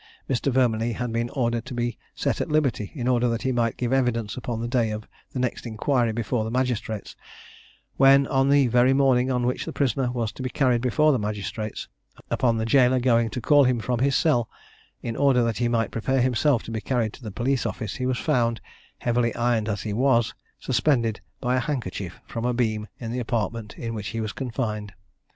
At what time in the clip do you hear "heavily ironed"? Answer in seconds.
18.97-19.69